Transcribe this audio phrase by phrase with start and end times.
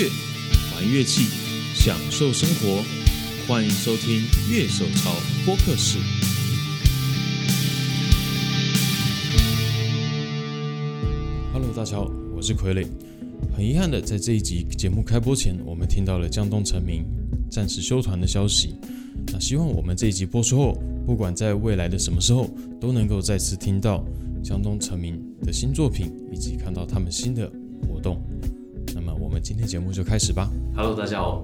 [0.00, 0.08] 乐，
[0.74, 1.26] 玩乐器，
[1.74, 2.82] 享受生活。
[3.46, 5.14] 欢迎收听《乐手潮
[5.44, 5.98] 播客室》。
[11.52, 12.86] Hello，大家好，我是傀儡。
[13.54, 17.04] 很遗憾的，在这一集节目开播前，我们听到了江东成名
[17.50, 18.76] 暂时休团的消息。
[19.30, 22.48] 那希望我们这一集播出后，不管在未来的什么时候，
[22.80, 24.02] 都能够再次听到
[24.42, 28.18] 江东成名的新作品，以及看到他们新的活动。
[29.42, 30.48] 今天节目就开始吧。
[30.76, 31.42] Hello，大家好，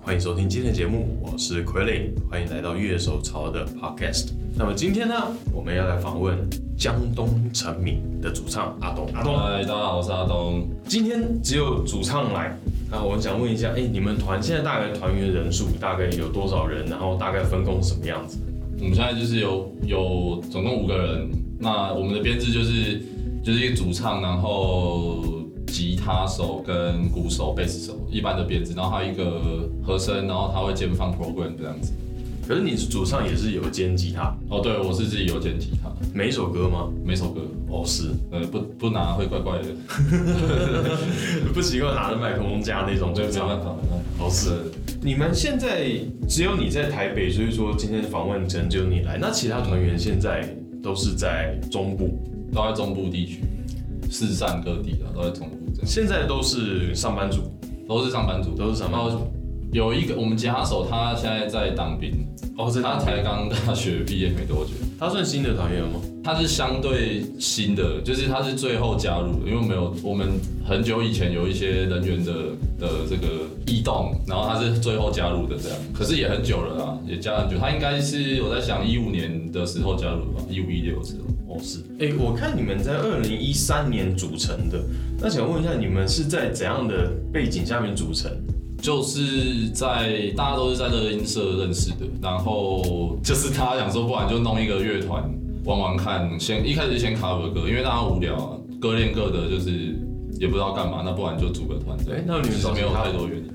[0.00, 4.30] 欢迎收听今天的节目，我是傀儡，欢迎来到乐手潮的 Podcast。
[4.56, 5.14] 那么今天呢，
[5.52, 6.38] 我们要来访问
[6.76, 9.06] 江东成名的主唱阿东。
[9.12, 10.66] 阿东，嗨，大家好，我是阿东。
[10.86, 12.56] 今天只有主唱来。
[12.90, 16.86] 那我想问一下，哎，你们团现在大概团员人数大概有多少人？
[16.86, 18.38] 然后大概分工什么样子？
[18.78, 21.30] 我们现在就是有有总共五个人。
[21.58, 23.00] 那我们的编制就是
[23.42, 25.33] 就是一个主唱，然后
[25.74, 31.92] 吉他手跟鼓手、贝斯手一般的编制，然后还有一个和声，然后他会兼放 program 这样子。
[32.46, 34.32] 可是你是主唱也是有兼吉他？
[34.48, 35.90] 哦，对，我是自己有兼吉他。
[36.14, 36.88] 每一首歌吗？
[37.04, 37.40] 每首歌。
[37.68, 38.10] 哦，是。
[38.30, 39.64] 呃，不不拿会怪怪的。
[41.52, 43.74] 不习惯拿着麦克风架那种，就没办法。
[44.20, 44.70] 哦，是。
[45.02, 45.90] 你们现在
[46.28, 49.18] 只有你在台北，所以说今天访问只能只有你来。
[49.20, 50.48] 那其他团员现在
[50.80, 52.16] 都是在中部，
[52.52, 53.40] 都在中部地区，
[54.14, 55.56] 四散各地啊都在中部。
[55.84, 57.42] 现在都是上班族，
[57.88, 59.26] 都是上班族，都是上班族。
[59.72, 62.24] 有一个我们吉他手，他现在在当兵。
[62.56, 64.70] 哦，他才刚大学毕业没多久。
[65.00, 66.00] 他算新的团员吗？
[66.24, 70.26] 他是相对新的，就是他是最后加入的，因为没有我们
[70.64, 72.32] 很久以前有一些人员的
[72.80, 75.78] 的这个异动，然后他是最后加入的这样。
[75.92, 77.58] 可是也很久了啊，也加很久。
[77.60, 81.54] 他应该是我在想一五年的时候加入吧，一五一六的时候。
[81.54, 81.80] 哦，是。
[82.00, 84.82] 哎，我看你们在二零一三年组成的，
[85.20, 88.32] 那想问一下，你们是在怎样的背景下面组成？
[88.80, 95.22] 就是在大家都是在乐音社认识的，然后就是他想说，不然就弄一个乐团
[95.64, 96.38] 玩玩看。
[96.38, 99.70] 先一开始先 cover 歌，因为大家无聊，啊，各练各的，就是
[100.38, 101.96] 也不知道干嘛，那不然就组个团。
[102.10, 103.52] 哎，那你们没有太多原因。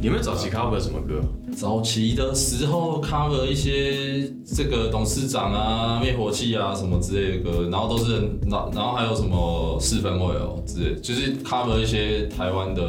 [0.00, 1.20] 你们早期 cover 什么歌？
[1.56, 12.82] 早期的时候 cover 一些这个董事长啊、灭火器啊什么之类的歌，然后都是然然后还有什么四分位哦之类，就是 cover 一些台湾的。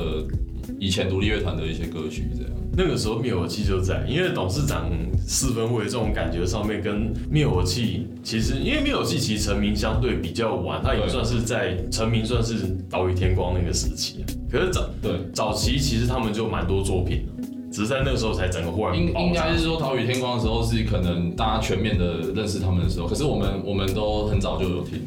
[0.80, 12.56] 以前独立乐团的一些歌曲，这样那个时候灭火器就在，因为董事长四分位这种感觉上面跟灭火器，其实因为灭火器其实成名相对比较晚，它也算是在成名算是
[12.90, 25.00] 岛屿天光那个时期，可是早对早期其实他们就蛮多作品的，只是在那个时候才整个忽然应应该是说岛屿天光的时候是可能大家全面的认识他们的时候，可是我们我们都很早就有听，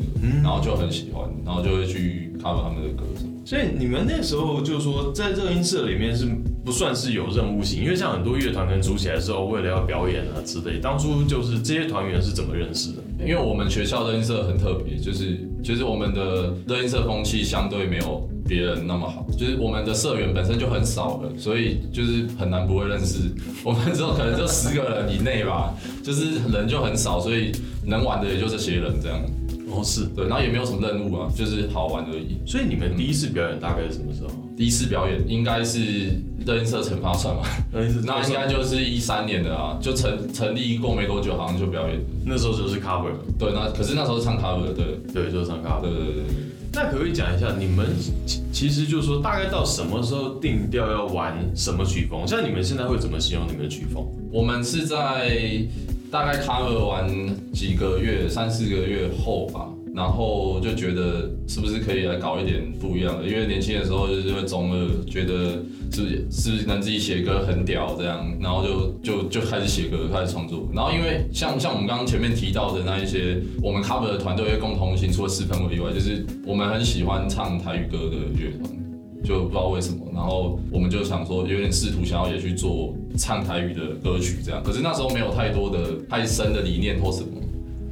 [0.43, 3.05] 然后就很喜欢，然后就会去 cover 他们的歌。
[3.45, 6.27] 所以你们那时候就是说，在这个音社里面是
[6.65, 12.99] 不算是有任务性，因为像很多乐团可能组起来之后，为了要表演啊之类，当初就是这些团员是怎么认识的？
[13.21, 23.31] 因为我们学校的音社很特别，就是就是我们的乐音社风气相对没有别人那么好，就是我们的社员本身就很少了，所以就是很难不会认识。
[23.65, 27.53] 我们之后可能就十个人以内吧，就是人就很少，所以
[27.85, 29.21] 能玩的也就这些人这样。
[29.75, 32.37] 哦，是对，然后也没有什么任务啊，就是好玩而已。
[32.45, 34.29] 所以你们第一次表演大概是什么时候？
[34.63, 35.81] 第一次表演应该是
[36.47, 37.43] 热音社惩罚算吧？
[38.05, 42.01] 那应该就是一三年的啊，就成成立过没多久，好像就表演。
[42.25, 43.11] 那时候就是 cover。
[43.37, 45.81] 对，那可是那时候是唱 cover，对对，就是唱 cover。
[45.81, 46.25] 对对对对。
[46.73, 47.89] 那可不可以讲一下，你们
[48.53, 52.25] 其实就是说，大概到什么时候定调要玩什么曲风？
[52.25, 54.07] 像你们现在会怎么形容你们的曲风？
[54.31, 55.67] 我们是在。
[56.13, 57.09] 大概 cover 完
[57.55, 63.29] 几个月，三四个月后吧，然后就觉得是不是可以来搞一点不一样的？
[63.29, 70.69] 因为年轻的时候就是会中二，觉得是不是是不是能自己写歌很屌这样，然后就就就开始写歌，开始创作。
[70.75, 78.71] 然后因为像像我们刚刚前面提到的那一些，我们 cover 的团队有共同性，除了四分位以外，就是我们很喜欢唱台语歌的乐团。
[79.25, 87.29] 就不知道为什么，然后我们就想说，有点试图想要也去做唱台语的歌曲这样，可是那时候没有太多的太深的理念或什么，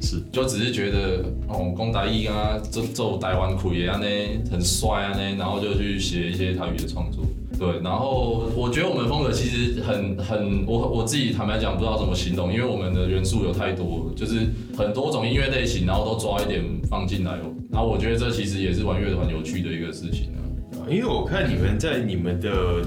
[0.01, 4.05] 是就只是觉得哦，公台语啊，做做台湾苦也啊呢，
[4.51, 7.23] 很帅啊呢，然后就去写一些台语的创作。
[7.59, 17.37] 对，然后我觉得我们风格其实很很，我我自己坦白讲不知道怎么形容，因为我们的元素有太多，就是很多种音乐类型，然后都抓一点放进来。
[17.71, 20.41] 然后我觉得这其实也是玩乐团有趣的一个事情啊。
[20.89, 22.81] 因为我看你们在你们的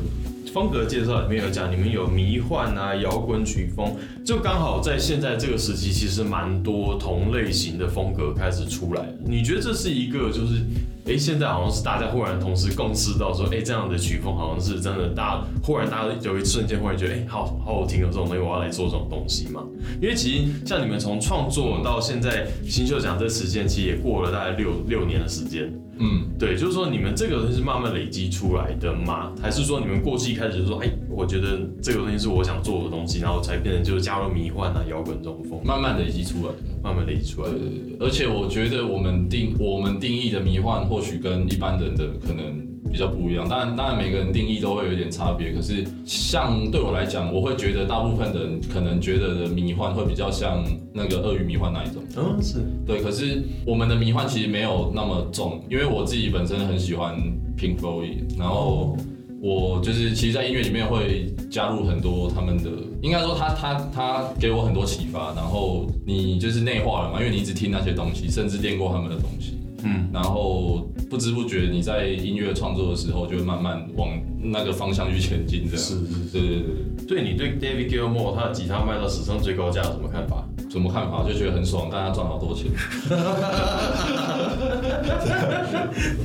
[0.55, 3.93] 风格介绍里面有讲，你们有迷幻啊、摇滚曲风，
[4.25, 9.13] 就刚好在现在这个时期，其实蛮多同类型的风格开始出来。
[9.27, 10.63] 你觉得这是一个就是
[11.07, 19.63] 哎，现在好像是大家忽然同时共识到说，哎，这样的曲风好像是真的，大家忽然大家有一瞬间忽然觉得，哎，好好好听哦，这种东西我要来做这种东西嘛。
[20.01, 25.71] 因为其实像你们从创作到现在新秀奖这时间，其实也过了大概六六年的时间。
[25.97, 29.31] 嗯，对，就是说你们这个东西是慢慢累积出来的吗？
[29.41, 37.59] 还是说你们过去一开始就说，哎，我觉得这个东西是我想做的东西，然后才变成就是加入迷幻啊、摇滚这种风，慢慢累积出来的，慢慢累积出来的。
[38.01, 42.63] 而且我觉得我们定我们定义的迷幻，或许跟一般人的可能。
[42.93, 45.51] 比较不一样，当然，当然每个人定义都会有一点差别。
[45.53, 50.63] 可是，像对我来讲，我会觉得大部分人可能觉得的迷幻会比较像
[50.93, 52.01] 那个鳄鱼迷幻那一种。
[52.17, 53.03] 嗯，是对。
[53.03, 57.17] 可是我们的迷幻其实没有那么重，因为我自己本身很喜欢
[57.59, 58.97] Pink Floyd，然后
[59.43, 62.71] 我就是其实，在音乐里面会加入很多他们的，
[63.03, 69.54] 应该说他他他给我很多启发，然后你就是内化了嘛，因为你一直听那些东西，甚至练过他们的东西。
[69.85, 74.11] 嗯，然后不知不觉你在音乐创作的时候，就会慢慢往
[74.43, 75.69] 那个方向去前进。
[75.69, 76.75] 这样是是是，对对对。
[77.07, 80.49] 对你对 David Gilmour 他的吉他卖到史上最高价有什么看法？
[80.75, 81.23] 什么看法？
[81.23, 82.67] 就觉得很爽，大家赚好多钱。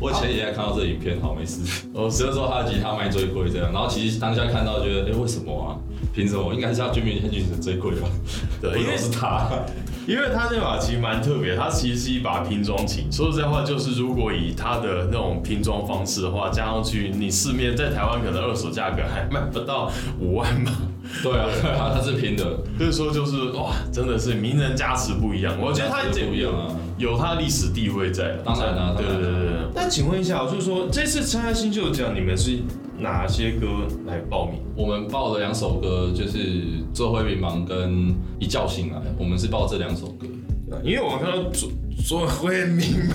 [0.01, 1.62] 我前几天看到这影片，好没事。
[1.94, 5.78] 我只是说他的吉他卖最贵这样，然后其实当下看到觉得，哎，为什么啊？
[6.16, 6.51] 凭什么？
[6.51, 8.07] 应该是要 Jimmy Hendrix 最贵吧？
[8.60, 9.48] 对，因为是他。
[10.07, 13.06] 因为他那把其实蛮特别，它其实是一把拼装琴。
[13.12, 20.72] 说实在话，就是如果以它的那种拼装方式的话，加上去，你市面在台湾可能二手价格还卖不到五万吧。
[21.24, 22.44] 对啊，它是拼的，
[22.78, 25.56] 所以说就是哇，真的是名人加持不一样。
[25.60, 28.38] 我觉得它不一样啊，有它历史地位在。
[28.46, 29.50] 当然啊，对对对对。
[29.74, 32.60] 但请问一下，就是说这次参加新秀奖，你们是？
[33.02, 34.60] 哪些歌来报名？
[34.76, 36.38] 我们报了两首歌，就是
[36.94, 37.94] 《做回迷茫》跟
[38.42, 40.28] 《一觉醒来》，我们是报这两首歌。
[40.84, 41.70] 因为我们看到《做
[42.06, 43.14] 做回迷茫》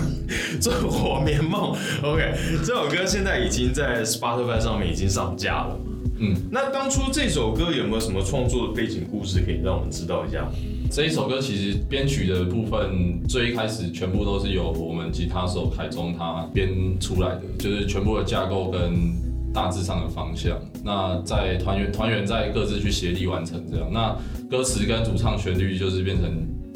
[0.59, 1.71] 《做火棉梦》
[2.03, 2.33] ，OK，
[2.65, 5.77] 这首歌现在已经在 Spotify 上面已经上架了。
[6.17, 10.47] 嗯，那当初这首歌有没有什么创作的背景故事可以让我们知道一下？
[10.91, 16.69] 这一首歌其实编曲的部分最一开始全部都是由我们吉他手凯中他编
[16.99, 19.25] 出来的，就是全部的架构跟。
[19.55, 24.13] 大致上的方向，那在团员团员在各自去协力完成这样，那
[24.51, 26.29] 歌词跟主唱旋律就是变成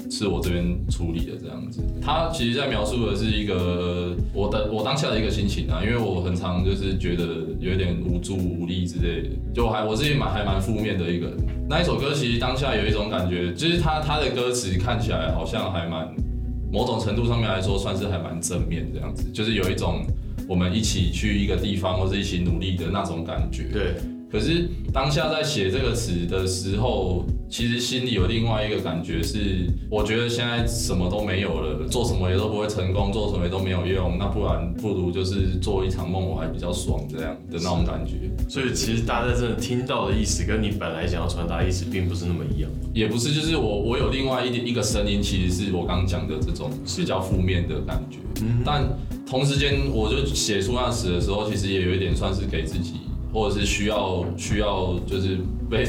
[0.09, 1.81] 是我这边处理的这样子。
[2.01, 7.25] 他其实在描述的是一个我的我当下的一个心情啊，因为我很常就是觉得
[7.59, 11.31] 有点无助无力之类的，就还我自己蛮还蛮负面的一个。
[11.69, 16.07] 那一首歌其实当下有一种感觉，就是他他的歌词看起来好像还蛮
[16.71, 20.05] 某种程度上面来说算是还蛮正面这样子，就是有一种。
[20.47, 23.65] 我们一起去一个地方，或者一起努力的那种感觉。
[23.71, 23.93] 对。
[24.31, 38.29] 可是当下在写这个词的时候，其实心里有另外一个感觉是，我觉得现在什么都没有了，做什么也都不会成功，做什么也都没有用，那不然不如就是做一场梦，我还比较爽这样的那种感觉。
[38.47, 42.69] 所以其实大家真的听到的意思，跟你本来想要传达意思，并不是那么一样。
[42.93, 48.17] 也不是，就是我我有另外一点一个声音，其实是我刚刚讲的这种比较负面的感觉。
[48.41, 48.61] 嗯。
[48.63, 48.87] 但
[49.25, 52.93] 同时间，我就写出那时的时候，其实也有一点算是给自己。
[53.31, 55.37] 或者是需要需要就是
[55.69, 55.85] 被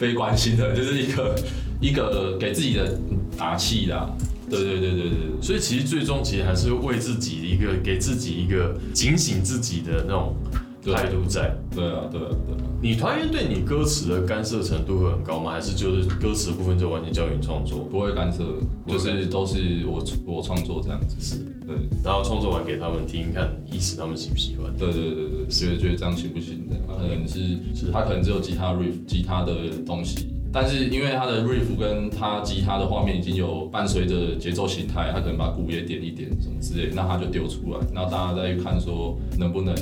[0.00, 1.36] 被关心的，就是一个
[1.80, 2.98] 一个给自己的
[3.36, 4.16] 打气的。
[4.48, 10.34] 对对对对对，所以其实最终其实还是为自己一个给自己一个警醒自己的那种
[10.82, 11.54] 态度在。
[11.74, 12.68] 对啊对啊对啊。
[12.82, 15.52] 你团员对你歌词的干涉程度会很高吗？
[15.52, 17.80] 还是就是歌词部分就完全交给你创作？
[17.80, 18.42] 不会干涉，
[18.86, 21.16] 就是都是我我创作这样子。
[21.20, 21.44] 是。
[21.66, 24.74] 对，然后创作完给他们听，看意思他们喜不喜欢。
[24.76, 26.76] 对对对对，觉得觉得这样行不行的？
[26.88, 27.38] 他可能是
[27.74, 29.54] 是，他可能只有吉他 riff，吉他的
[29.86, 39.74] 东西，但是因为他的 riff 跟他吉他的画面已经有伴随着节奏形态，他可能把鼓也点一点什么之类，那他就丢出来，然后大家再去看说能不能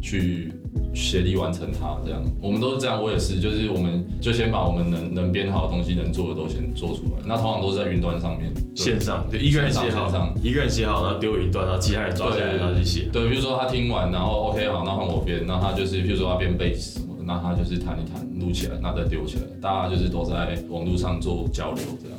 [0.00, 0.52] 去。
[0.94, 7.22] 协力完成它，这样我们都是这样，我也是，就是我们就先把我们能能编好的东西，能做的都先做出来。
[7.26, 10.08] 那通常都是在云端上面，线上，对，一个人写好，
[10.42, 13.08] 一个人写好，然后丢云端，然后其他人抓起来，然后去写。
[13.12, 22.18] 对，比如说他听完，然后 OK 好，那换我编，那他就是，比如说他编贝斯什么的，那他就是弹一弹，录起来，那再丢起来，大家就是都在网络上做交流，这样。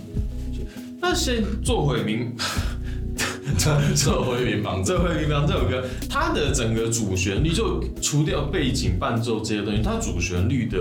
[1.02, 2.34] 那先做回名。
[3.96, 10.78] 这回民房，这回民房这首歌，它的整个主旋律就除掉背景伴奏这些东西，它主旋律的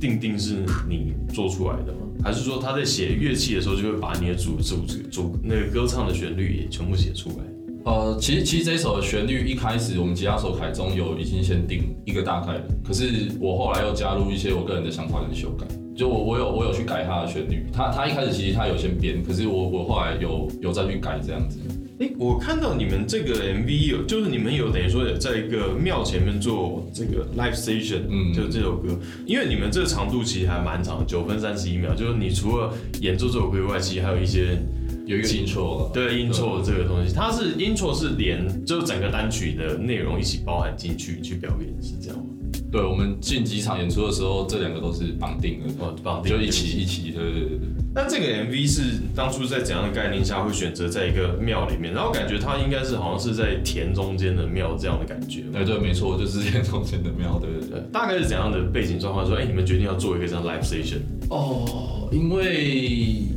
[0.00, 1.98] 定定是你做出来的吗？
[2.24, 4.76] 还是说他在写乐器的时候就会把你的主主
[5.10, 7.44] 主那个歌唱的旋律也全部写出来？
[7.84, 15.66] 呃，其实其实这首的旋律一开始我们吉他手凯中有已经先定一个大概的，可是我后来又加入一些我个人的想法跟修改，
[15.96, 21.58] 就我我有我有去改他的旋律，他他一开始其实他有先编，可是我我后来有有再去改这样子。
[22.02, 34.58] 哎，我看到你们这个 MV 有，就是你们有等于说有在一个庙前面做这个 live station，嗯，就这首歌，因为你们这个长度其实还蛮长，九分三十一秒，就是你除了演奏这首歌以外，其实还有一些
[35.06, 42.24] 有一个 intro，对 intro 这个东西，它是 intro 是连就整个单曲的内容一起包含进去去表演，是这样吗？
[42.72, 47.68] 对，我们进几场演出的时候，这两个都是绑定的，哦，绑定就一起一起，对对对对。
[47.94, 48.80] 那这个 MV 是
[49.14, 51.92] 当初在怎样的概念下会选择在一个庙里面？
[51.92, 55.42] 然后感觉它应该是好像是在田中间的庙这样的感觉。
[55.54, 57.80] 哎，对，没错，就是田中间的庙，对对对。
[57.92, 59.26] 大概是怎样的背景状况？
[59.26, 61.00] 说，哎，你们决定要做一个这样 live station？
[61.28, 62.54] 哦，因为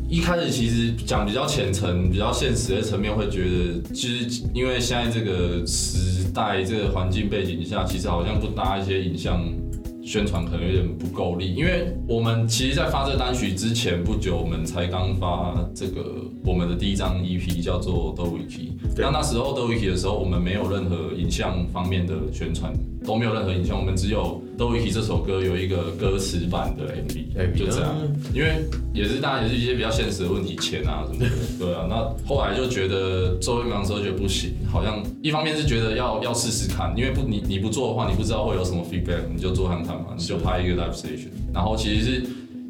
[0.08, 9.44] 一开始其实讲比较浅层、比较现实的层面，会觉得，其实因为现在这个时代、这个环境背景下，其实好像不搭一些影像。
[10.06, 16.06] 宣传可能有点不够力，因为我们其实，在发这单曲之前不久，我们才刚发这个
[16.46, 18.70] 我们的第一张 EP，叫做《The Wiki》。
[18.98, 22.72] 那那时候《The Wiki》的时候，我们没有任何影像方面的宣传。
[23.06, 27.96] 都没有任何影像，我们只有《Do Wiki》这首歌有一个歌词版的 MV，就这样。
[28.34, 31.30] 因为也是当然也是一些比较现实的问题，钱啊什么的。
[31.60, 31.96] 对啊，那
[32.28, 41.30] 后来就觉得做一忙时候觉得不行，好像一方面是觉得要要试试看，因为不你你不做的话，你不知道会有什么 feedback，你就做看看嘛，你就拍一个 live station。
[41.54, 42.24] 然后其实是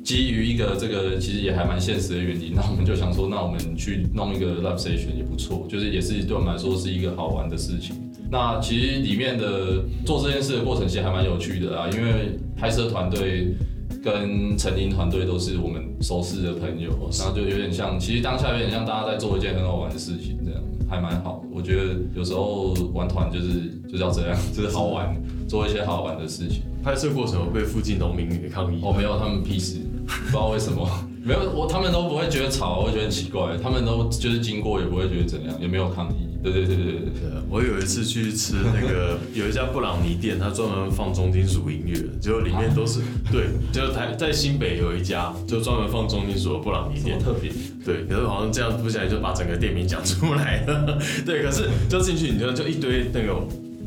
[0.04, 7.96] 基于一个这个其实也还蛮现实的原因，那我们就想说，那我们去弄一个 live station 也不错，就是也是对我们来说是一个好玩的事情。
[8.32, 13.56] 那其实里面的做这件事的过程其实还蛮有趣的啊，因为拍摄团队
[14.04, 21.44] 跟成林团队都是我们熟识的朋友，然后就有点像，其实当下有点像大家在做一件很好玩的事情，这样还蛮好。
[21.54, 25.16] 我觉得有时候玩团就是就是要这样， 就是好玩，
[25.48, 26.62] 做一些好玩的事情。
[26.84, 28.80] 拍摄过程被附近农民给抗议？
[28.84, 30.88] 哦，没有，他们屁事，不知道为什么，
[31.24, 36.35] 没有我，他们都不会觉得吵，会觉得很奇怪，他们都就是经过也不会觉得怎样，也没有抗议。
[36.52, 37.12] 对对对对对，
[37.50, 43.00] 我有一次去吃那个 有一家布朗尼店，他专门放重金属音乐，结果里面都是
[43.32, 47.52] 对，就台在新北有一家就专门放重金属的布朗尼店，特别？
[47.84, 53.36] 对，可是好像这样不小心就把整个店名讲出来了， 对，可是就进去你就就一堆那个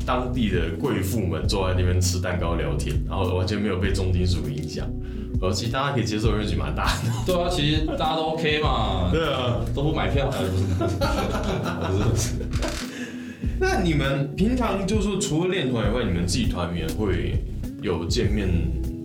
[0.05, 4.85] 当地的贵妇们坐在那边吃蛋糕聊天，然后完全没有被重金属影响。
[5.41, 7.11] 而且大家可以接受的面积蛮大的。
[7.25, 9.09] 对啊，其实大家都 OK 嘛。
[9.13, 10.29] 对啊，都不买票。
[13.59, 17.43] 那你们平常就是说，除了练团以外，你们自己团员会
[17.81, 18.49] 有见面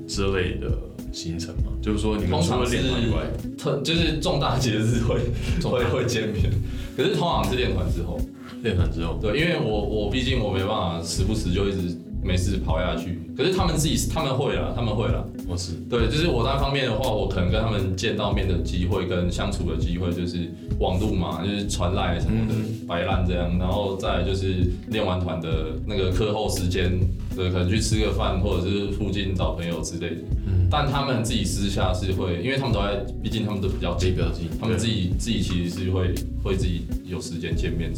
[0.06, 0.70] 之类的
[1.12, 1.72] 行程吗？
[1.82, 3.22] 就是说，你们除了练团以外，
[3.58, 5.20] 特就是重大节日会
[5.62, 6.50] 会会见面。
[6.96, 8.20] 可是通常是练团之后，
[8.62, 9.18] 练团之后。
[9.20, 11.96] 对，因为我我毕竟我没办法时不时就一直。
[12.24, 15.24] 没事跑下去，可是他们自己他们会了，他们会了。
[15.46, 22.54] 我是对，就是我单方面的话，我可能跟他们见到面的机会跟相处的机会，就是网路嘛，就是传来什么的
[22.88, 26.98] 白烂这样，然后再就是练完团的那个课后时间，
[27.36, 30.22] 对，可能去吃个饭，或者是附近找朋友之类的。
[30.46, 37.92] 嗯，但他们自己私下是会，因为他们都在，毕竟他们都比较近，比较近，他们自己自己其实是会会自己有时间见面，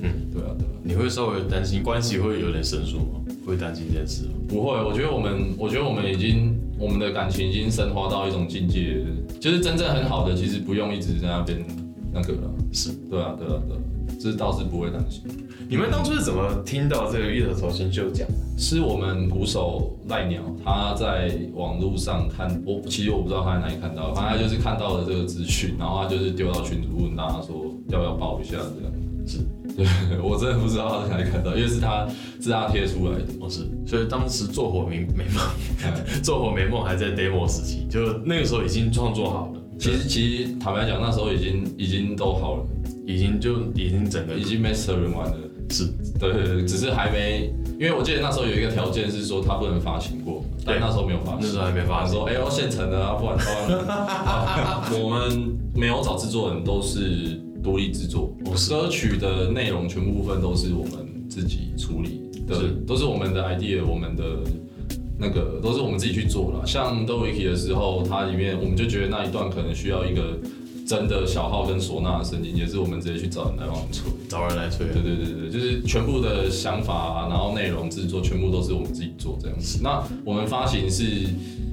[0.00, 0.70] 嗯，对啊，对啊。
[0.84, 3.20] 你会稍微担心关系会有点生疏吗？
[3.44, 4.24] 不会担心这件事？
[4.48, 9.04] 不会，我觉得我们，我觉得我们已经，我们的感情已经升华到一种境界，
[9.40, 11.64] 就是真正很好的，其实不用一直在那边
[12.12, 12.50] 那个了。
[12.72, 13.76] 是，对啊，对啊，对，
[14.18, 15.22] 这倒是不会担心。
[15.68, 18.26] 你们当初是怎么听到这个月头重新秀讲？
[18.58, 28.92] 是我们鼓手赖鸟，他在网络上看，我其实我不知道他在哪里看到，反正就是看到了这个资讯，然后他就是丢到群组问大家说要不要报一下这样。
[29.26, 29.38] 是。
[29.76, 29.86] 对，
[30.22, 32.06] 我真的不知道他在哪里看到，因为是他
[32.40, 33.24] 是他贴出来的。
[33.40, 35.42] 哦，是，所以当时做火没没梦，
[36.22, 39.60] 做火没梦还在 demo 时期，就那个时候已经创作好了。
[39.78, 42.66] 其实其实坦白讲，那时候已经已经都好了，
[43.06, 45.36] 已经就已经整个已经 mastering 完了。
[45.70, 45.86] 是，
[46.20, 47.50] 对对，只是还没，
[47.80, 52.12] 因为我记得那时候有一个条件是说他不能发行过，但那时候没有发行，那时候还没发行。
[52.14, 57.40] 说哎，要现成的啊，不然的话， 我们没有找制作人，都是。
[57.62, 58.34] 独立制作，
[58.68, 62.56] 歌曲的内容全部部分都是我们自己处理的，
[62.86, 64.24] 都是我们的 idea，我们的
[65.18, 66.66] 那个都是我们自己去做了。
[66.66, 70.38] 像《The Wiki》的时候，它里面我们就觉得那一段可能需要一个
[70.86, 74.86] 真的小号跟唢呐的声音，也是我们直接去找人来帮我们吹，找人来吹。
[74.86, 79.80] 对对对对，就是全部的想法，然后内容制作全部都是我们自己做这样子。
[79.82, 81.04] 那我们发行是，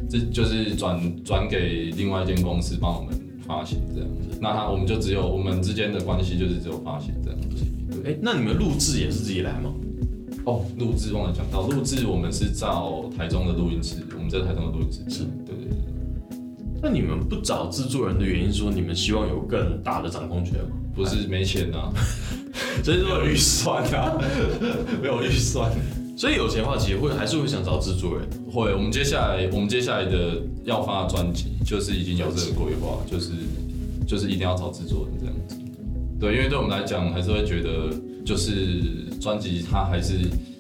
[0.10, 3.29] 这就是转转给另外一间公司帮我们。
[3.50, 7.66] 发行这样子，那他我们就只有我们之间的关系就是只有发行这样子。
[8.06, 9.74] 哎，那你们录制也是自己来吗？
[10.46, 15.00] 哦，录制忘了讲到，录制我们是照台中的录音室，我们在台中的录音室。
[15.10, 15.78] 是，对对对。
[16.82, 20.70] 那你们不找制作人的原因，说你们希望有更大的掌控权吗？
[20.96, 21.92] 不是没钱呐，
[22.86, 24.16] 所以说没有预算啊，
[25.02, 25.72] 没有预算。
[26.20, 28.28] 所以有钱的话，其实会还是会想找制作人。
[28.52, 30.34] 会，我们接下来我们接下来的
[30.66, 33.32] 要发的专辑，就是已经有这个规划，就是
[34.06, 35.56] 就是一定要找制作人这样子。
[36.20, 37.96] 对，因为对我们来讲，还是会觉得
[38.26, 38.84] 就是
[39.22, 40.16] 专辑它还是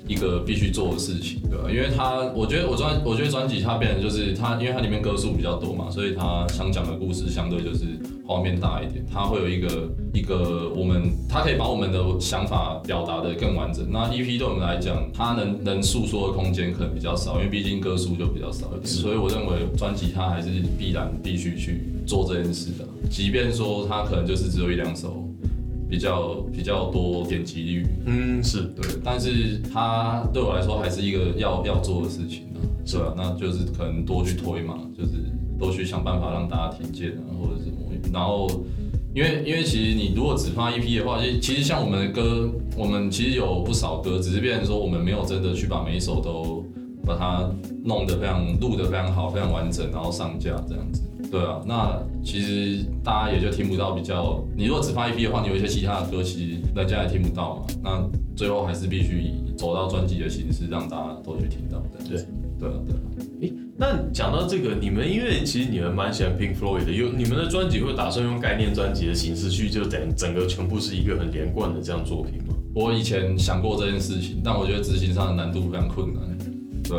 [0.08, 1.70] 一个必须做的事情，对吧？
[1.70, 7.84] 因为它，我觉得我专，我觉得专辑它变成就是它，因为它里面歌数比较多嘛，所以它想讲的故事相对就是
[8.30, 13.84] 画面大一点，它会有一个一个我们，它可以把我们的想法表达的更完整。
[13.90, 25.28] 那 EP 对我们来讲，它能能诉说的空间可能比较少，因为毕竟歌数就比较少一点，所以我认为专辑它还是必然必须去做这件事的，即便说它可能就是只有一两首。
[25.90, 33.14] 比较比较多点击率，嗯，是对，但是它对我来说还是一个要要做的事情啊，是吧？
[33.18, 35.14] 那就是可能多去推嘛，就是
[35.58, 37.76] 多去想办法让大家听见啊，或者什么。
[38.14, 38.48] 然后，
[39.14, 46.64] 因为因为其实你如果只发一批的话，其实其实像我们的歌，我们其实有不少歌，只是变成说我们没有真的去把每一首都
[47.06, 47.50] 把它
[47.84, 51.02] 弄得非常录得非常好，非常完整，然后上架这样子。
[51.32, 54.44] 对啊，那其实大家也就听不到比较。
[54.58, 57.66] 你如果只发一批的话，你有一些其他的歌，其实人家也听不到嘛。
[57.84, 62.00] 那最后还是必须以走到专辑的形式，让大家都去听到的。
[62.08, 62.18] 对，
[62.60, 63.00] 对啊，对啊。
[63.42, 72.56] 诶，那讲到这个，你们因为其实你们蛮喜欢 Pink Floyd 的，有你们的专辑会打算用概念专辑的形式去，就等整个全部是一个很连贯的这样作品吗？
[72.74, 76.24] 我以前想过这件事情，但我觉得执行上的难度非常困难。
[76.84, 76.98] 对。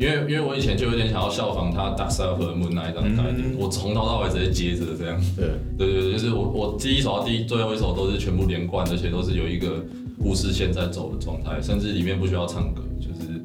[0.00, 5.20] 因为因为我以前就有点想要效仿他《Dark Side of the Moon》那一张概念，我从头到尾直接接着这样。
[5.36, 9.84] 对对对，就是我我第一首到第最后一首都是全部连贯，而且都是有一个
[10.18, 13.44] 故事线在走的状态，甚至里面不需要唱歌，就是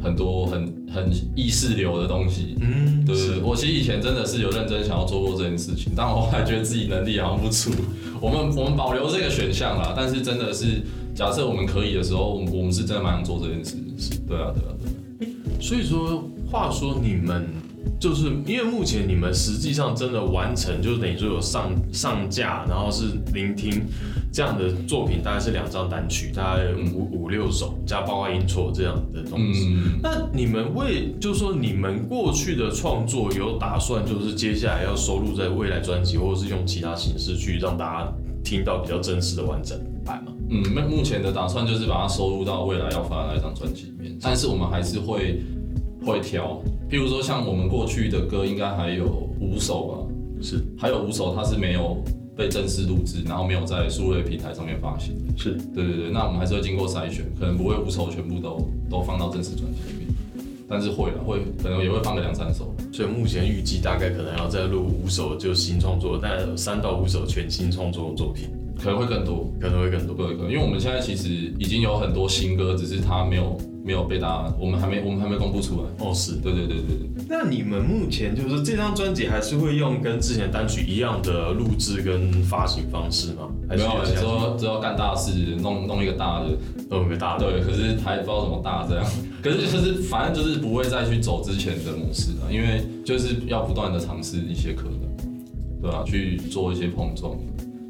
[0.00, 2.56] 很多很很意识流的东西。
[2.60, 7.72] 嗯，对，我其实以前真的是有认真想要做过这件事情，但我后来觉得自己能力好像不足。
[8.22, 10.82] 我们我们保留这个选项啦，但是真的是
[11.16, 13.76] 假设我们可以的时候，我们是真的蛮想做这件事。
[13.98, 14.92] 是，对啊，对啊，对。
[15.60, 17.46] 所以说，话说你们
[17.98, 23.82] 就是因为目前你们实际上真的完成，就等于说有上上架，然后是聆听
[24.32, 29.74] 这样的作品，大概是两张单曲，大概五五六首，加包括音错这样的东西。
[30.02, 38.12] 那你们为就是说你们过去的创作有打算，就是接下来要收录在未来专辑，或者是用其他形式去让大家
[38.44, 39.78] 听到比较真实的完整
[40.48, 45.42] 嗯，目前的打算就是把它收录到未来要发的那张专辑里面，但是我们还是会
[46.04, 49.06] 会挑，譬如说像我们过去的歌，应该还有
[49.40, 49.98] 五首吧，
[50.40, 51.96] 是，还有五首它是没有
[52.36, 55.52] 被正式录制，然后没有在数位平台上面发行的，是。
[55.74, 60.14] 对对对，那我们还是会经过筛选，可能不会五首全部都都放到正式专辑里面，
[60.68, 68.48] 但是会了，会可能也会放个两三首，所以目前预计大概可能要再录五首就新创作，但三到五首全新创作的作品。
[68.78, 76.04] 可能会更多，可能会更多，对，可能因为我们现在其实已经有很多新歌，只是它没有没有被大家，我们还没我们还没公布出来。
[76.04, 77.26] 哦，是对对对对对。
[77.28, 83.48] 那你们目前就是这张专辑还是会用跟之前单曲一样的录制跟发行方式吗？
[83.68, 86.50] 没有，只要只要干大事，弄弄一个大的，
[86.90, 87.50] 弄一个大的。
[87.50, 89.04] 对，可是还不知道怎么大这样。
[89.42, 95.00] 可是就是反正就是不会再去走之前的模式了，因为就是要不断的尝试一些可能，
[95.80, 96.02] 对吧？
[96.04, 97.36] 去做一些碰撞。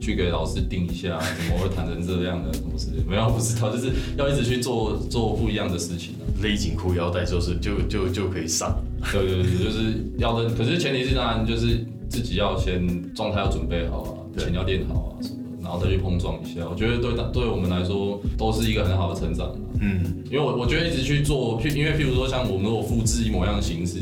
[0.07, 2.91] 去给老师定一下，怎么会弹成这样的什么事？
[3.09, 6.23] 没有不知道，就是要一直去做做不一样的事情啊。
[6.41, 8.77] 勒紧裤腰带就是就就就可以上。
[9.11, 10.49] 对对对，就是要的。
[10.51, 16.69] 可是前提是当然就是自己要先状态要准备好啊，钱要练好啊什么，然后再去碰撞一下。
[16.71, 19.51] 我觉得对对我们来说都是一个很好的成长。
[19.81, 23.99] 嗯，因为我我觉得一直去做，因为譬如说像我们如果复制一模一样的形式。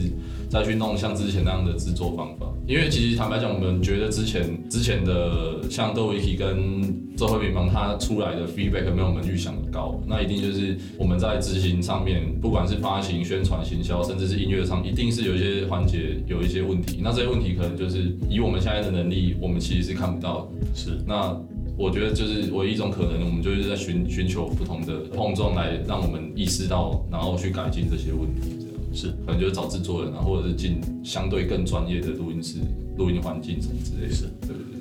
[0.54, 17.00] 再去弄像之前那样的制作方法，因为其实坦白讲，我们觉得之前之前的像窦唯奇跟周慧敏帮他出来的 feedback 没有我们预想的高，那一定就是我们在执行上面，不管是发行、宣传、行销，甚至是音乐上，一定是有一些环节有一些问题。
[17.02, 20.66] 那这些问题可能就是以我们现在的能力，我们其实是看不到的。
[20.72, 21.36] 是，那
[21.76, 28.53] 我觉得就是唯一一种可能，我们就是在寻寻求不同的碰撞来让我们意识到，然后去改进这些问题。
[28.94, 32.58] 是，可能就是找制作人啊，或者是进相对更专业的录音室、
[32.96, 34.14] 录音环境什么之类的。
[34.14, 34.74] 是，对对对。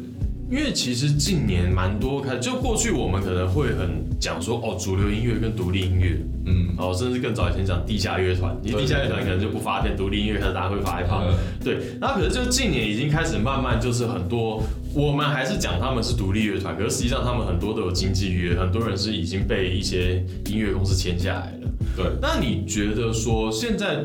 [0.51, 11.25] 因为其实近年蛮多看，就过去我们可能会很讲说哦，主流音乐跟独立音乐，嗯，哦，甚至更早以前讲地下乐团，因为地下乐团可能就不发片，独立音乐可能大家会发一发。
[11.63, 14.61] 对，那可是就近年已经开始慢慢就是很多，
[14.93, 21.69] 我们还是讲他们是独立乐团，可是实际上他们很多都有经纪约，很多人是已经被一些音乐公司签下来了。
[21.95, 24.03] 对，那你觉得说现在，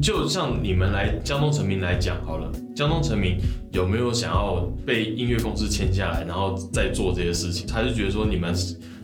[0.00, 3.36] 就像你们来江东成名来讲好了，江东成名
[3.72, 7.68] 有没有想要被音乐公司签下来，然后再做这些事情？
[7.72, 8.54] 还是觉得说你们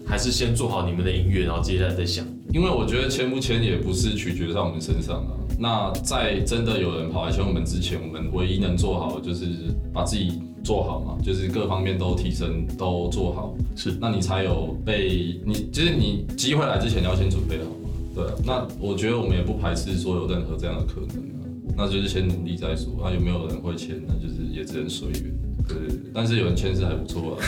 [0.07, 2.25] 还是先做好你们的音乐，然后接下来再想？
[2.53, 5.33] 因为我觉得签不签也不是取决在我们身上啊。
[5.59, 9.47] 那在真的有人跑来签我们之前，我们唯一能做好的就是
[9.93, 13.55] 把自己做好嘛，就是各方面都提升，都做好。
[13.77, 17.82] 是，那你才有被你，就是你机会来之前你要先准备好嘛。
[18.15, 21.43] 对啊，那我觉得我们也不排斥说有任何这样的可能啊，
[21.77, 23.03] 那就是先努力再说。
[23.03, 25.35] 啊，有没有人会签，那就是也只能随缘。
[25.69, 25.77] 对，
[26.13, 27.39] 但是有人签是还不错啊，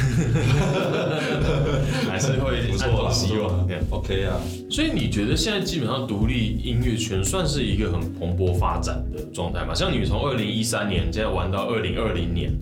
[2.08, 3.66] 还是会不错啦，希望。
[3.90, 4.40] OK 啊。
[4.70, 9.74] 所以你觉得现在基本上独立音乐圈算是一个很蓬勃发展的状态吗？
[9.74, 12.52] 像你从二零一三年现在玩到二零二零年，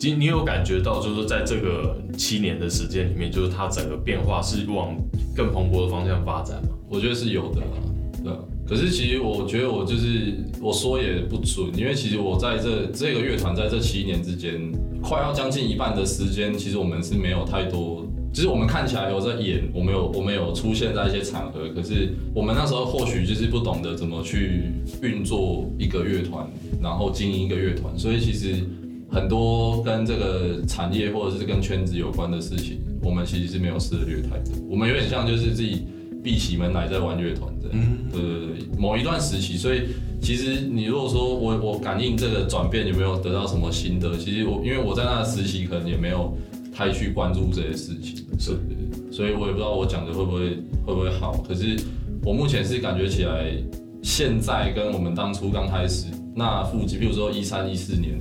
[0.00, 4.96] 其实你有感觉到，就是在这个七年的时间里面，就是它整个变化是往
[5.36, 6.70] 更蓬勃的方向发展吗？
[6.88, 7.60] 我觉得是有的，
[8.24, 8.32] 对。
[8.66, 26.48] 可是其实我觉得我就是我说也不准，因为其实我在这这个乐团在这七年之间，快要将近一半的时间，其实我们是没有太多，其实我们看起来有在演，我们有我们有出现在一些场合，可是我们那时候或许就是不懂得怎么去运作一个乐团，
[26.80, 28.64] 然后经营一个乐团，所以其实
[29.10, 35.86] 很多跟这个产业或者是跟圈子有关的事情，我们其实是没有涉猎太多，我们有点像就是自己。
[36.22, 37.78] 闭起门来在玩乐团这样，
[38.12, 39.84] 对对对，某一段时期，所以
[40.20, 46.36] 其实你如果说我我感应这个转变有没有得到什么心得，其实我因为我在那实习可能也没有
[46.76, 48.50] 太去关注这些事情，是，
[49.10, 50.40] 所以我也不知道我讲的会不会
[50.84, 51.74] 会不会好，可是
[52.22, 53.54] 我目前是感觉起来，
[54.02, 58.14] 现在跟我们当初刚开始那附近，比如说一三一四年，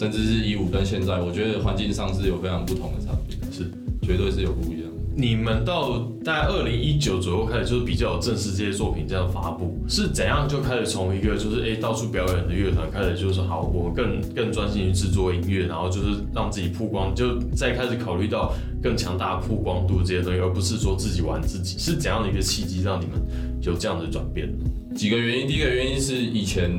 [0.00, 4.88] 甚至是一五跟现在，我觉得环境上是有非常不同的差别，是，绝对是有不一样。
[5.14, 23.20] 你们到大概二零一九左右开始，就是比较有正式这些作品这样发布，是怎样就开始从一个就是哎到处表演的乐团，开始就是说好，我们更更专心于制作音乐，然后就是让自己曝光，就再开始考虑到更强大的曝光度这些东西，而不是说自己玩自己，是怎样的一个契机让你们
[23.60, 24.48] 有这样的转变？
[24.94, 26.70] 几个原因，第一个原因是以前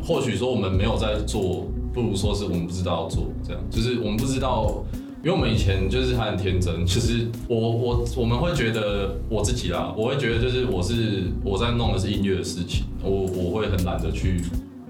[0.00, 4.84] 或许说我们没有在做，不如说是我们不知道做，这样就是我们不知道。
[5.20, 14.40] 因为我们以前就是还很天真，其实我我我们会觉得我自己啦，我会觉得就是我是我在弄的是音乐的事情，我我会很懒得去，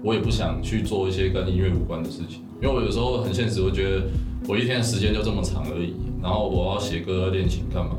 [0.03, 4.03] 我也不想去做一些跟音乐无关的事情，因为我有时候很现实，我觉得
[4.47, 7.95] 我一天的时间就这么长而已，然后我要写歌练琴干嘛，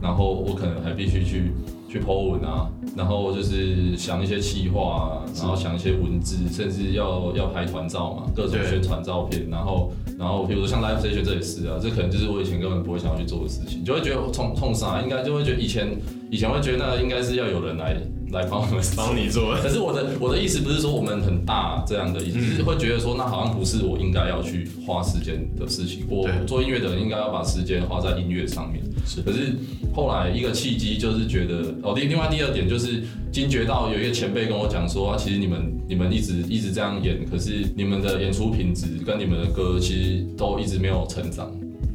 [0.00, 1.52] 然后我可能还必须去
[1.92, 9.92] 去 po 文啊，然后就是想一些企划啊，然后想一些文字，甚至要要拍团照嘛，各种宣传照片，然后。
[10.18, 15.88] 然后，比如说像 live station 这也是啊，这可能就是我以前根本不会想要去做的事情，就会觉得痛痛啥，应该就会觉得以前
[16.30, 17.96] 以前会觉得那应该是要有人来
[18.32, 19.54] 来帮我们帮你做。
[19.62, 26.04] 可是我的我的意思不是说我们很大这样的意思，是会觉得说那好像不是我应该要去花时间的事情。
[26.08, 28.82] 我做音乐的人应该要把时间花在音乐上面。
[29.06, 29.54] 是，可是
[29.94, 41.50] 后来一个契机就是觉得哦，另另外第二点就是惊觉到有一个前辈跟我讲说，啊，其实你们你们一直一直这样演，可是你们的演出品质跟你们的歌其实都一直没有成长。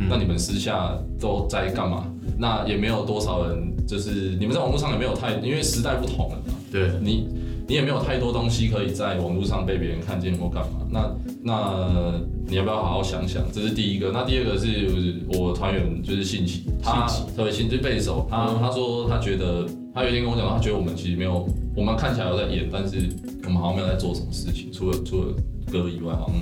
[0.09, 2.05] 那你们私下都在干嘛？
[2.37, 6.53] 那也没有多少人，就是你们在网络上也没有太，因为时代不同了嘛。
[6.71, 7.27] 对你。
[7.69, 12.13] 你也没有太多东西可以在网络上被别人看见或干嘛，那那
[12.47, 13.43] 你要不要好好想想？
[13.51, 14.09] 这是第一个。
[14.09, 17.05] 那第二个是我团员就是信奇，他
[17.35, 23.09] 特别信就背手，他他说他觉得他有一天跟我讲，他觉得我们其实没有，我们看起来有在演，但是
[23.43, 25.33] 我们好像没有在做什么事情，除了除了
[25.69, 26.37] 歌以外，好像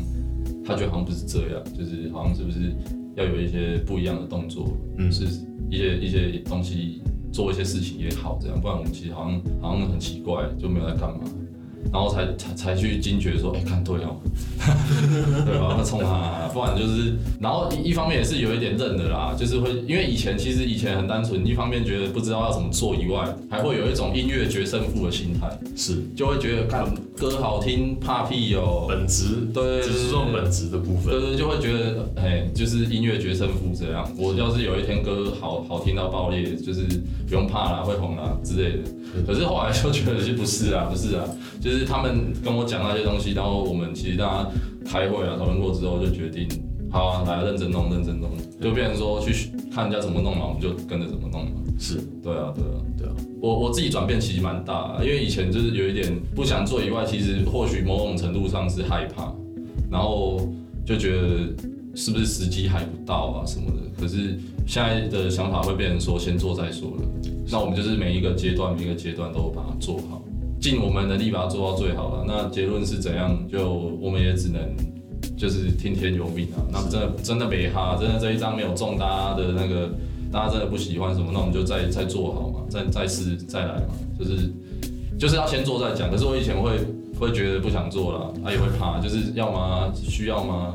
[0.63, 2.71] 他觉得好像不是这样，就是好像是不是
[3.15, 5.25] 要有一些不一样的动作，嗯，是
[5.69, 7.01] 一些一些东西。
[7.33, 11.19] 做一些事情也好，这样，不然我们其实好像好像很奇怪，就没有在干嘛，
[11.91, 14.17] 然后才才才去惊觉说，哎，看对哦，
[15.45, 15.81] 对吧？
[15.83, 36.81] 冲他，不然就是，然后一一方面也是有一点认的啦，就是会，因为以前其实以前很单纯，一方面觉得不知道要怎么做以外，还会有一种音乐决胜负的心态，是，就会觉得看歌好听怕屁哦，本质，对，只是说本质的部分，对对，就会觉得，哎，就是音乐决胜负这样，我要是有一天歌好好听到爆裂，就是
[37.27, 38.83] 不用怕啦，会红啦之类的，
[39.25, 41.23] 可是后来就觉得是不是啊，不是啊，
[41.61, 44.49] 就是他们跟我讲那些东西，然后我们其实大家
[44.85, 46.47] 开会啊讨论过之后就决定，
[46.89, 48.29] 好啊，来认真弄，认真弄，
[48.61, 51.51] 就变成说去看人家怎么弄嘛，我们就跟着怎么弄嘛。
[51.77, 53.13] 是对啊，对啊，对啊。
[53.41, 59.33] 我我自己转变其实蛮大，因为以前就是有一点不想做以外，其实或许某种程度上是害怕，
[59.91, 60.39] 然后
[60.85, 61.27] 就觉得
[61.93, 63.77] 是不是时机还不到啊什么的。
[63.99, 67.03] 可是现在的想法会变成说先做再说了。
[67.51, 70.21] 那我们就是每一个阶段每一个阶段都把它做好。
[70.59, 72.25] 尽我们能力把它做到最好了。
[72.27, 74.59] 那结论是怎样，就我们也只能
[75.37, 76.65] 就是听天由命啊。
[76.71, 79.91] 那真的真的没哈，真的这一张没有中大家的那个
[80.31, 84.51] 大家真的不喜欢什么，那我们就再再做好嘛，再再试再来嘛，就是
[85.19, 86.09] 就是要先做再讲。
[86.09, 86.71] 可是我以前会
[87.19, 89.93] 会觉得不想做了，啊也会怕，就是要吗？
[89.93, 90.73] 需要吗？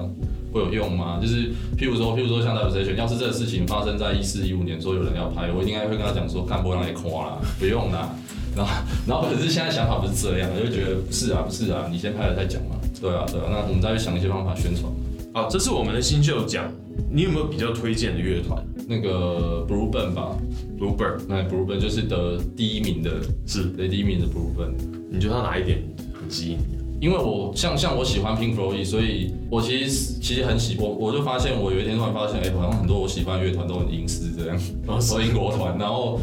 [0.53, 1.19] 会有用吗？
[1.21, 8.15] 就是譬如说，譬如说像 W C 选，要是这个事情发生在一四一五年，说有人要拍，我应该会跟他讲说，干不让你夸啦，不用啦。
[8.57, 8.73] 然后
[9.07, 12.75] 然后可是现在想法不是这样，我就觉得不是啊，不是啊，你先拍了再讲嘛。
[13.01, 14.93] 对啊，对啊，那我们再去想一些方法宣传。
[15.33, 16.65] 好，这是我们的新秀奖，
[17.09, 20.37] 你有没有比较推荐的乐团那个 Blue Burn 吧
[20.77, 24.73] ，？Bluebird 那 Blue Burn 就是得第一名的，是，得，第一名的 Blue Burn。
[25.09, 25.81] 你觉得他哪一点
[26.21, 26.80] 很吸引你？
[27.01, 36.21] 因为我像像我喜欢 Pink Floyd，所以我其实其实很喜我我就发现我有一天突然发现，哎、好像很多我喜欢的乐团都很英式这样，哦都英国团，然后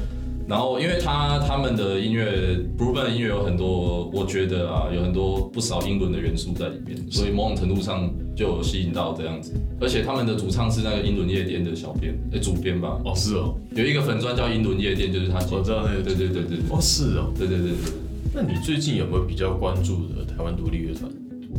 [0.48, 17.34] 然后因为他他们的音乐 Blue Burn 的音乐有很多，我觉得啊有很多不少英伦的元素在里面，所以某种程度上就有吸引到这样子，而且他们的主唱是那个英伦夜店的小编，哎、主编吧，哦，是哦，有一个粉钻叫英伦夜店，就是他我知道那个对对对对对哦，是哦。
[17.36, 18.07] 对对对对。
[18.34, 21.12] 那你最近有没有比较关注的台湾独立乐团？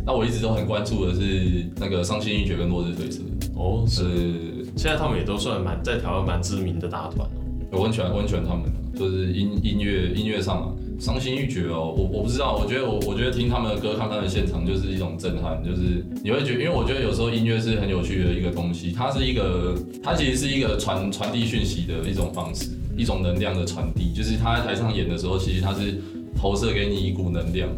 [0.07, 3.21] 那我一直都很关注的是那个伤心欲绝跟落日飞车，
[3.57, 7.29] 哦，是，是现在他们也都算蛮在台湾蛮知名的大团
[7.73, 7.79] 哦。
[7.81, 8.65] 我很喜欢，我很喜欢他们，
[8.97, 10.69] 就是音音乐音乐上啊，
[11.01, 26.01] 伤心欲绝哦，我我不知道，我觉得我我觉得听他们的歌，看他们的现场就是一种震撼，就是你会觉得，因为我觉得有时候音乐是很有趣的一个东西，它是一个，它其实是一个传传递讯息的一种方式，一种能量的传递，就是他在台上演的时候，其实他是
[26.39, 27.69] 投射给你一股能量。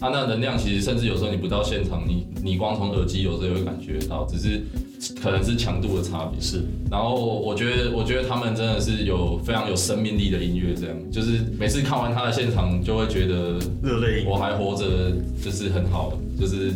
[0.00, 4.62] 他那能量其实甚至有时候你不到现场，你你光从耳机有时候也会感觉到，只是
[5.20, 6.40] 可能是强度的差别。
[6.40, 14.84] 是，然后我觉得，我觉得他们真的是有非常有生命力的音乐，这样就是每次看完他的现场，就会觉得热泪盈我还活着，
[15.42, 16.72] 就是很好，就是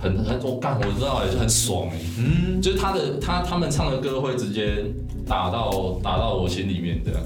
[0.00, 4.82] 很很我干，我知道也就很爽哎，嗯，就是他的他他们唱的歌会直接
[5.26, 7.20] 打到打到我心里面这样。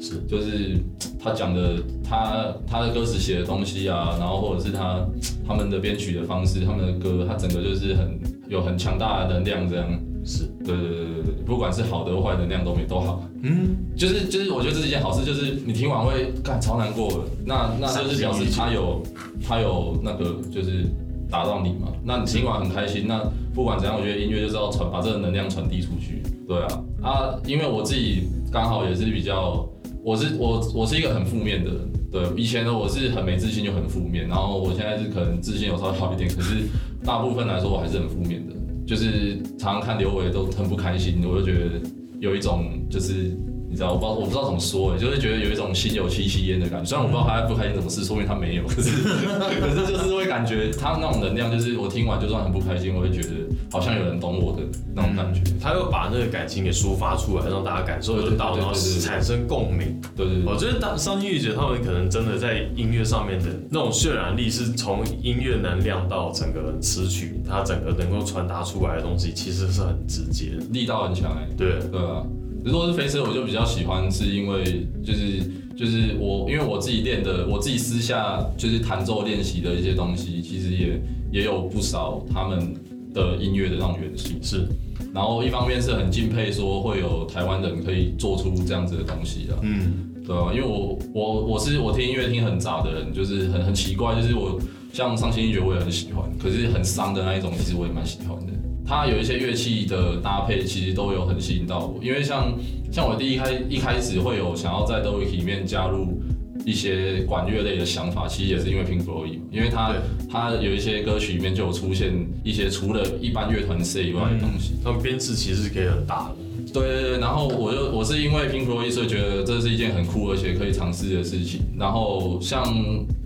[0.00, 0.76] 是，就是
[1.24, 5.02] 他讲的，他他的歌词写的东西啊，然后或者是他
[5.48, 9.88] 他们的编曲的方式，他们的歌，他整个就是很有很强大的能量，这样，
[10.22, 19.02] 是，对对对对对，不管是好的或坏能量都没都好，嗯，就是就是我觉得这是一件好事，就是你听完会干超难过的，那那就是表示他有
[19.48, 20.84] 他有那个就是
[21.30, 23.18] 打到你嘛，那你听完很开心，那
[23.54, 26.84] 不管怎样，我觉得音乐就是要传把这个能量传递出去，对啊。
[27.02, 29.66] 啊，因为我自己刚好也是比较。
[30.04, 31.80] 我是我我是一个很负面的人，
[32.12, 36.68] 对，以前的我是很没自信就很负面，然后我现在是可能自信有稍微好一点，可是
[37.02, 38.52] 大部分来说我还是很负面的，
[38.86, 41.80] 就是常常看刘伟都很不开心，我就觉得
[42.20, 43.34] 有一种就是
[43.70, 48.90] 你知道我不知道我不知道怎么说哎，就是觉得有一种心有戚戚焉的感觉，虽然我不知道他不开心什么事，说明他没有，可是
[49.58, 54.62] 可是就是会感觉他那种能量，就是我听完就算很不开心，我会觉得好像有人懂我的
[54.94, 60.00] 那种感觉，他又把那个感情给抒发出来，让大家感受得到，然后产生共鸣。
[60.16, 60.44] 对对对。
[60.46, 70.52] 我觉得当上音乐节他们可能真的在音乐上面的那种渲染力，是从音乐能量到整个词曲，它整个能够传达出来的东西，其实是很直接。
[70.70, 72.22] 力道很强哎、对，对啊，
[72.64, 75.40] 如果是飞车，我就比较喜欢，是因为就是
[75.76, 81.00] 就是我因为我自己练的，我自己私下就是弹奏练习的一些东西，其实也
[81.32, 82.74] 也有不少他们
[83.14, 84.34] 的音乐的那种元素。
[84.42, 84.68] 是，
[85.14, 94.60] 然后一方面是很敬佩说会有台湾人可以做出这样子的东西啊，嗯，对啊，因为我我我是我听音乐听很杂的人，就是很很奇怪，就是我
[94.92, 98.52] 像伤心音乐我也很喜欢，可是很伤的那一种，其实我也蛮喜欢的。
[98.86, 102.52] 它有一些乐器的搭配，其实都有很吸引到我，因为像
[102.92, 106.20] 像我第一开一开始会有想要在 d o w i k 里面加入
[106.64, 110.00] 一些管乐类的想法，其实也是因为 Pink Floyd，嘛因为它对
[110.30, 114.74] 它有一些歌曲里面就有出现一些除了一般乐团 C 以外的东西。
[114.82, 116.36] 他们编制其实是可以很大的。
[116.72, 121.60] 对对对，然后我就我是因为 Pink Floyd，所以觉得这是一件很酷而且可以尝试的事情。
[121.78, 122.64] 然后像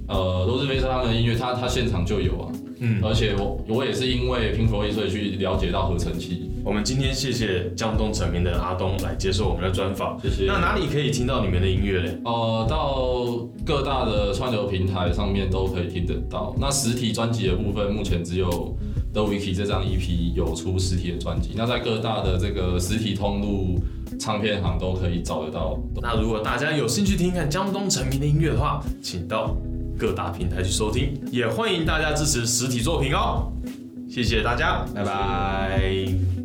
[0.09, 6.48] 呃罗斯菲特他们的音乐，他他现场就有啊，嗯，而且我我也是因为 Pink Floyd 所以去了解到合成器。
[6.69, 10.21] 我们今天谢谢江东成名的阿东来接受我们的专访。
[10.21, 10.45] 谢谢。
[10.45, 12.21] 那哪里可以听到你们的音乐嘞？
[12.27, 16.55] 呃，到各大的串流平台上面都可以听得到。
[16.61, 18.77] 那实体专辑的部分，目前只有
[19.15, 21.55] The Wiki 这张 EP 有出实体的专辑。
[21.57, 23.81] 那在各大的这个实体通路、
[24.21, 25.79] 唱片行都可以找得到。
[26.03, 29.57] 那如果大家有兴趣听看江东成名的音乐的话，请到
[29.99, 33.51] 各大平台去收听，也欢迎大家支持实体作品哦。
[34.07, 36.38] 谢谢大家，拜拜。